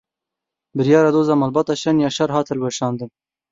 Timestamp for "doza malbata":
1.17-1.75